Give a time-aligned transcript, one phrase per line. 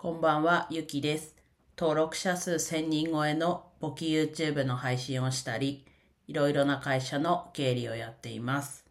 [0.00, 1.34] こんばんは、ゆきです。
[1.76, 5.84] 登録者数1000人超えの簿記 YouTube の配信をしたり、
[6.28, 8.86] いろいろな会社の経理をやっています。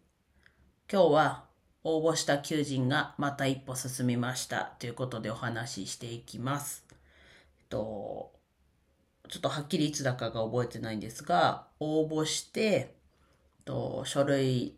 [0.91, 1.45] 今日は
[1.85, 6.83] 応募した求人がまた一歩進みましたということでお話ししていきます。
[6.91, 8.33] えっと、
[9.29, 12.97] ちょっとはっきりいつだかが覚えてないんですが、応募して、
[13.63, 14.75] と、書類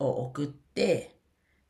[0.00, 1.14] を送って、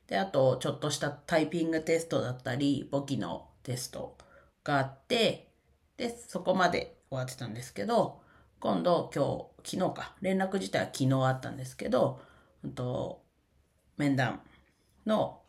[0.07, 4.17] で、あと、ちょっとしたタイピングテストだったり、簿記のテスト
[4.63, 5.51] があって、
[5.97, 8.23] で、そこまで終わってたんですけど、
[8.61, 12.21] 今度、今日、昨日か、連絡自体は昨日あったんですけど、
[12.63, 13.25] うんと、
[13.97, 14.41] 面談
[15.05, 15.43] の、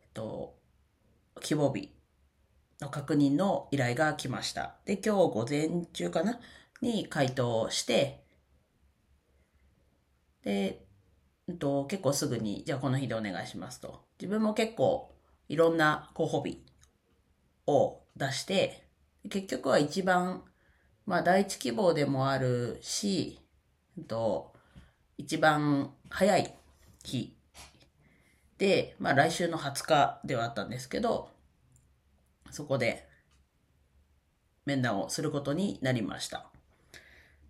[0.00, 0.56] えっと、
[1.42, 1.94] 希望日
[2.80, 4.76] の確認の依頼が来ました。
[4.86, 6.40] で、今日午前中かな？
[6.80, 8.24] に回答して、
[10.42, 10.86] で、
[11.46, 14.06] うんと、結構すぐに、じゃあこの日でお願いしますと。
[14.18, 15.14] 自分も結構
[15.48, 16.62] いろんな候補日
[17.66, 18.84] を出して、
[19.30, 20.44] 結局は一番、
[21.06, 23.40] まあ第一希望でもあるし、
[24.06, 24.54] と、
[25.16, 26.54] 一番早い
[27.04, 27.36] 日
[28.58, 31.30] で、まあ来週の20日ではあったんですけど、
[32.50, 33.08] そこで
[34.64, 36.50] 面談をすることになりました。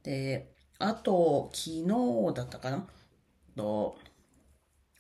[0.03, 2.87] で、あと、昨日だったかな？
[3.57, 3.99] と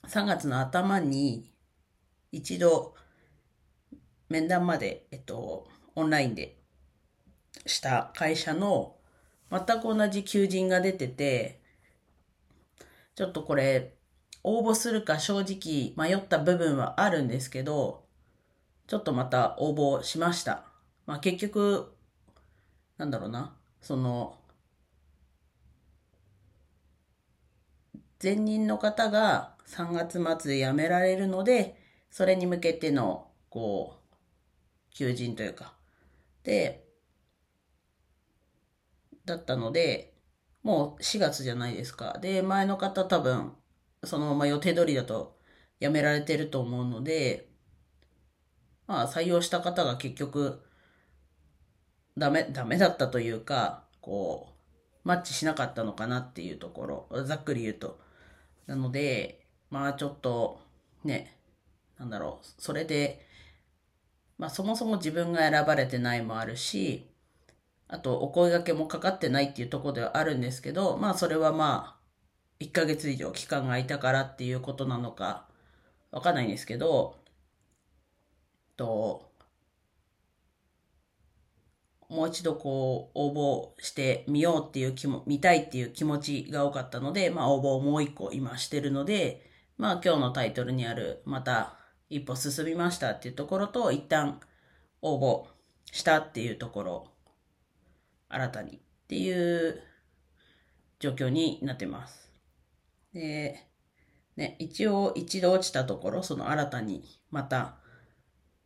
[0.08, 1.52] 3月の頭に
[2.32, 2.94] 一度
[4.28, 6.58] 面談まで、えっと、オンラインで
[7.66, 8.96] した会社の
[9.50, 11.60] 全く同じ求人が出てて、
[13.14, 13.94] ちょっとこれ
[14.44, 18.04] 応募するか正直迷った部分はあるんですけど、
[18.86, 20.64] ちょっとまた応募しました。
[21.06, 21.94] まあ結局、
[22.98, 24.36] なんだろうな、その、
[28.22, 35.74] 前任の方が3月末で辞められるので、それに向けての、こう、求人というか、
[36.42, 36.84] で、
[39.24, 40.14] だったので、
[40.62, 42.18] もう4月じゃないですか。
[42.20, 43.52] で、前の方多分、
[44.04, 45.38] そのまま予定通りだと
[45.80, 47.48] 辞められてると思うので、
[48.86, 50.62] まあ採用した方が結局、
[52.16, 54.48] ダメ、ダメだったというか、こ
[55.04, 58.00] う、マッチしなかったのかなっていうところ、ざっくり言うと。
[58.66, 60.60] なので、まあちょっと、
[61.04, 61.37] ね、
[61.98, 63.26] なんだろう、それで、
[64.38, 67.10] まあそもそも自分が選ばれてないもあるし、
[67.88, 71.98] あとお声掛けもかかってないっていうとこではあるんですけど、まあそれはまあ、
[72.60, 75.48] 1ヶ月以上期間が空いたからっていうことなのか、
[76.10, 77.16] わかんないんですけど、
[78.76, 79.28] と、
[82.08, 91.77] もう一度こう応募してみようっていう気も、見たいっていう気持ちが多かったので、まあ応募をもう一個今してるので、まあ今日のタイトルにある、また
[92.08, 94.40] 一歩進みましたっていうところと、一旦
[95.02, 95.48] 応募
[95.92, 97.12] したっていうところ、
[98.28, 99.82] 新たにっていう
[100.98, 102.30] 状況になってます。
[103.12, 103.66] で、
[104.36, 107.78] ね、一応一度落ちたところ、その新たにまた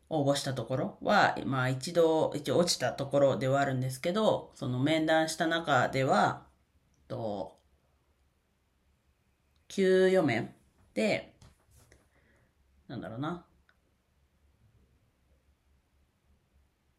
[0.09, 6.47] 応募したところは、まあ一度、一応落ちたところではあるんですけど、その面談した中では、
[7.09, 7.59] と、
[9.69, 10.55] 給与面
[10.93, 11.32] で、
[12.93, 13.47] なんだろうな。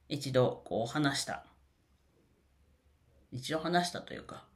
[0.09, 1.45] 一度こう話した。
[3.31, 4.47] 一度話したというか、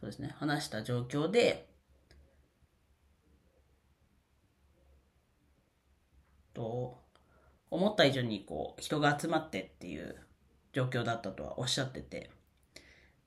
[0.00, 1.68] そうですね、話した状況で、
[6.52, 7.02] と、
[7.72, 10.14] 思った以上にこう人が集まってっていう
[10.72, 12.30] 状況だったとはおっしゃってて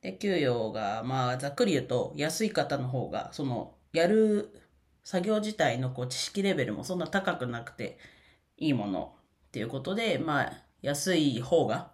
[0.01, 4.66] で給与がまあざっくり言うと安い方の方がそのやる
[5.07, 7.97] 作業自体のこう知識レベルもそんな高くなくて
[8.57, 9.13] いいもの
[9.47, 11.91] っていうことでまあ安い方が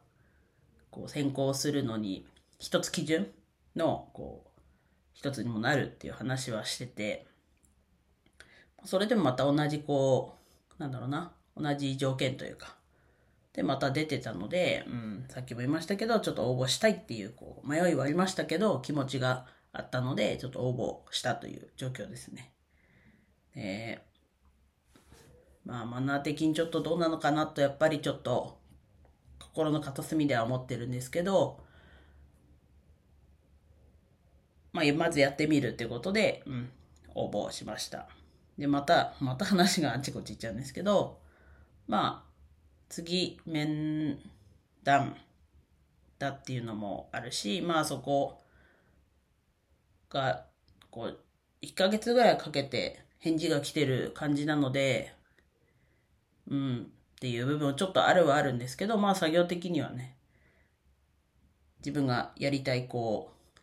[0.89, 2.25] こう先行するのに
[2.57, 3.29] 一つ基準
[3.75, 4.49] のこう
[5.13, 7.27] 一つにもなるっていう話はしてて
[8.83, 10.33] それでもまた同じこ
[10.79, 12.75] うなんだろうな同じ条件というか。
[13.53, 22.51] で、また出てたので、うん、さっきも言いましたけど、ちょっと応募したいっていう、こう、迷いはありましたけど、気持ちがあったので、ちょっと応募したという状況ですね。
[23.55, 24.01] で、
[25.65, 28.59] まあ、マナー的にちょっとどうなのかなと、やっぱりちょっと、
[29.39, 31.59] 心の片隅では思ってるんですけど、
[34.71, 36.69] まあ、まずやってみるってことで、うん、
[37.15, 38.09] 応募しました。
[38.57, 41.19] で、また、また話があちこち行っちゃうんですけど、
[41.87, 42.33] まあ、
[42.89, 44.19] 次、面
[44.83, 45.15] 談
[46.19, 48.41] だっていうのもあるし、まあそこ
[50.09, 50.45] が、
[50.91, 51.19] こう、
[51.61, 55.13] 1ヶ月ぐらいかけて返事が来てる感じなので、
[56.51, 60.17] うん、っていう部分ちょっとあるはあるんですけど、まあ作業的にはね、
[61.79, 63.59] 自分がやりたいこう、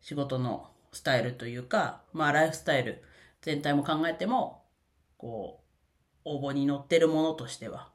[0.00, 3.02] 仕事のスタイルというか、まあライフスタイル
[3.42, 4.64] 全体も考えても、
[5.18, 7.90] こう、応募に載ってるものとしては、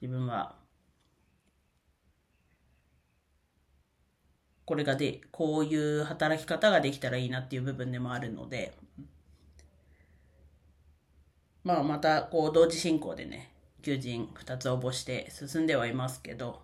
[0.00, 0.54] 自分は、
[4.64, 8.78] これがで、こういう働き方ができたらいいなっていう部分でもあるので、
[11.64, 13.52] まあまたこう同時進行でね、
[13.82, 16.62] 求人2つ応募して進んではいますけど、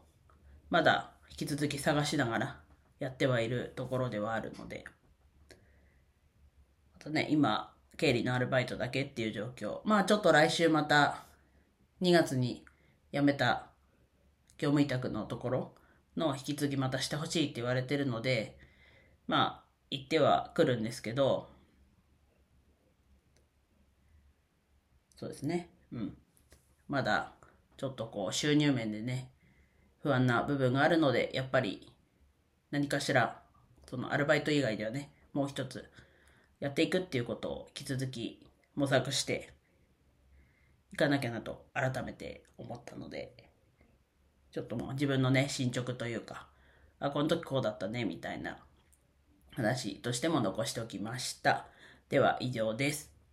[0.70, 2.60] まだ引き続き探しながら
[2.98, 4.84] やってはいるところではあるので、
[6.98, 9.80] あとね、今、経理のアルバイトだけっていう状況。
[9.84, 11.24] まあちょっと来週また
[12.02, 12.64] 2月に
[13.12, 13.66] 辞めた
[14.58, 15.74] 業務委託のところ
[16.16, 18.58] の引き継ぎまたしてほしいって言われてるので、
[19.26, 21.48] まあ行っては来るんですけど、
[25.16, 25.68] そうですね。
[25.92, 26.16] うん。
[26.88, 27.32] まだ
[27.76, 29.30] ちょっとこう収入面でね、
[30.02, 31.92] 不安な部分があるので、やっぱり
[32.70, 33.42] 何かしら、
[33.88, 35.90] そのアルバイト以外ではね、もう一つ
[36.60, 38.40] やっていくっていうことを引き続き
[38.74, 39.52] 模索して
[40.92, 43.34] いかなきゃなと改めて思ったので、
[44.52, 46.46] ちょっともう自分のね、進捗というか、
[46.98, 48.58] あ、この時こうだったね、みたいな
[49.54, 51.66] 話としても残しておきました。
[52.08, 53.15] では以上です。